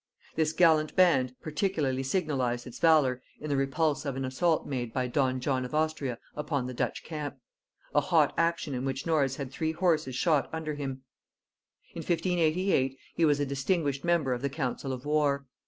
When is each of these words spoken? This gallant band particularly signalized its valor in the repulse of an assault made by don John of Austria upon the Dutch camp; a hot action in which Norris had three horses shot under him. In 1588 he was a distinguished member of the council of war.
This 0.35 0.51
gallant 0.51 0.95
band 0.95 1.35
particularly 1.43 2.01
signalized 2.01 2.65
its 2.65 2.79
valor 2.79 3.21
in 3.39 3.49
the 3.51 3.55
repulse 3.55 4.03
of 4.03 4.15
an 4.15 4.25
assault 4.25 4.65
made 4.65 4.91
by 4.91 5.05
don 5.05 5.39
John 5.39 5.63
of 5.63 5.75
Austria 5.75 6.17
upon 6.35 6.65
the 6.65 6.73
Dutch 6.73 7.03
camp; 7.03 7.37
a 7.93 8.01
hot 8.01 8.33
action 8.35 8.73
in 8.73 8.83
which 8.83 9.05
Norris 9.05 9.35
had 9.35 9.51
three 9.51 9.73
horses 9.73 10.15
shot 10.15 10.49
under 10.51 10.73
him. 10.73 11.03
In 11.93 11.99
1588 11.99 12.97
he 13.13 13.25
was 13.25 13.39
a 13.39 13.45
distinguished 13.45 14.03
member 14.03 14.33
of 14.33 14.41
the 14.41 14.49
council 14.49 14.91
of 14.91 15.05
war. 15.05 15.45